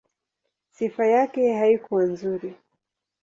Sifa 0.71 1.05
yake 1.07 1.53
haikuwa 1.53 2.03
nzuri. 2.03 2.55